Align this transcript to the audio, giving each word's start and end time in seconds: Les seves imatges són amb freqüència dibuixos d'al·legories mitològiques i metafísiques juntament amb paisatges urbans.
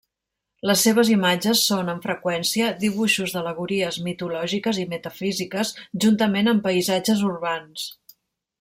Les 0.67 0.85
seves 0.85 1.09
imatges 1.15 1.59
són 1.71 1.91
amb 1.93 2.07
freqüència 2.07 2.69
dibuixos 2.85 3.35
d'al·legories 3.35 4.01
mitològiques 4.07 4.81
i 4.85 4.89
metafísiques 4.97 5.75
juntament 6.07 6.53
amb 6.55 6.67
paisatges 6.71 7.23
urbans. 7.33 7.89